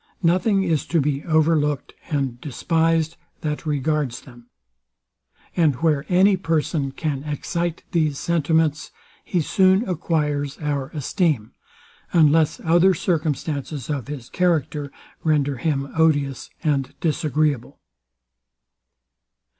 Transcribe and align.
Nothing 0.23 0.63
is 0.63 0.87
to 0.87 0.99
be 0.99 1.23
over 1.25 1.55
looked 1.55 1.93
and 2.09 2.41
despised, 2.41 3.17
that 3.41 3.67
regards 3.67 4.21
them. 4.21 4.47
And 5.55 5.75
where 5.75 6.07
any 6.09 6.35
person 6.37 6.91
can 6.91 7.23
excite 7.23 7.83
these 7.91 8.17
sentiments, 8.17 8.89
he 9.23 9.41
soon 9.41 9.87
acquires 9.87 10.57
our 10.57 10.89
esteem; 10.95 11.51
unless 12.13 12.59
other 12.61 12.95
circumstances 12.95 13.91
of 13.91 14.07
his 14.07 14.27
character 14.29 14.91
render 15.23 15.57
him 15.57 15.91
odious 15.95 16.49
and 16.63 16.95
disagreeable. 16.99 17.77